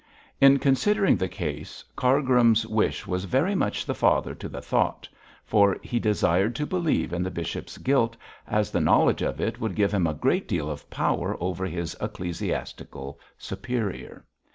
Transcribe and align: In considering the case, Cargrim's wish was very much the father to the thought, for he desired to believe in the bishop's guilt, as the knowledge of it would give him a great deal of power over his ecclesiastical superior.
In 0.39 0.57
considering 0.57 1.15
the 1.15 1.27
case, 1.29 1.83
Cargrim's 1.95 2.65
wish 2.65 3.05
was 3.05 3.25
very 3.25 3.53
much 3.53 3.85
the 3.85 3.93
father 3.93 4.33
to 4.33 4.49
the 4.49 4.59
thought, 4.59 5.07
for 5.45 5.77
he 5.83 5.99
desired 5.99 6.55
to 6.55 6.65
believe 6.65 7.13
in 7.13 7.21
the 7.21 7.29
bishop's 7.29 7.77
guilt, 7.77 8.17
as 8.47 8.71
the 8.71 8.81
knowledge 8.81 9.21
of 9.21 9.39
it 9.39 9.59
would 9.59 9.75
give 9.75 9.91
him 9.91 10.07
a 10.07 10.15
great 10.15 10.47
deal 10.47 10.71
of 10.71 10.89
power 10.89 11.37
over 11.39 11.67
his 11.67 11.95
ecclesiastical 12.01 13.19
superior. 13.37 14.25